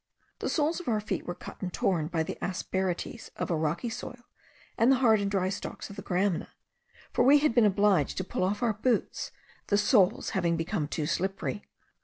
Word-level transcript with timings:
The 0.39 0.49
soles 0.49 0.79
of 0.79 0.87
our 0.87 0.99
feet 0.99 1.27
were 1.27 1.35
cut 1.35 1.61
and 1.61 1.71
torn 1.71 2.07
by 2.07 2.23
the 2.23 2.35
asperities 2.41 3.29
of 3.35 3.51
a 3.51 3.55
rocky 3.55 3.89
soil 3.91 4.23
and 4.75 4.91
the 4.91 4.95
hard 4.95 5.21
and 5.21 5.29
dry 5.29 5.49
stalks 5.49 5.91
of 5.91 5.95
the 5.95 6.01
gramina, 6.01 6.47
for 7.13 7.23
we 7.23 7.37
had 7.37 7.53
been 7.53 7.65
obliged 7.65 8.17
to 8.17 8.23
pull 8.23 8.43
off 8.43 8.63
our 8.63 8.73
boots, 8.73 9.31
the 9.67 9.77
soles 9.77 10.31
having 10.31 10.57
become 10.57 10.87
too 10.87 11.05
slippery. 11.05 11.67